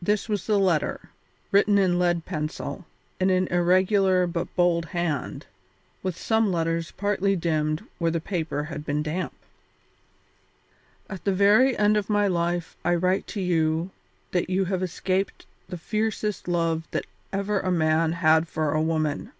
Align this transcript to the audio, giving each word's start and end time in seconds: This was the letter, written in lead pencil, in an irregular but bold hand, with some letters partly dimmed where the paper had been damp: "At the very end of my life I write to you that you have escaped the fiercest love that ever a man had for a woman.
This 0.00 0.28
was 0.28 0.46
the 0.46 0.56
letter, 0.56 1.08
written 1.50 1.78
in 1.78 1.98
lead 1.98 2.24
pencil, 2.24 2.86
in 3.18 3.28
an 3.28 3.48
irregular 3.48 4.24
but 4.24 4.54
bold 4.54 4.84
hand, 4.94 5.46
with 6.00 6.16
some 6.16 6.52
letters 6.52 6.92
partly 6.92 7.34
dimmed 7.34 7.82
where 7.98 8.12
the 8.12 8.20
paper 8.20 8.62
had 8.62 8.86
been 8.86 9.02
damp: 9.02 9.32
"At 11.10 11.24
the 11.24 11.34
very 11.34 11.76
end 11.76 11.96
of 11.96 12.08
my 12.08 12.28
life 12.28 12.76
I 12.84 12.94
write 12.94 13.26
to 13.34 13.40
you 13.40 13.90
that 14.30 14.48
you 14.48 14.66
have 14.66 14.80
escaped 14.80 15.44
the 15.68 15.76
fiercest 15.76 16.46
love 16.46 16.86
that 16.92 17.06
ever 17.32 17.58
a 17.58 17.72
man 17.72 18.12
had 18.12 18.46
for 18.46 18.72
a 18.72 18.80
woman. 18.80 19.32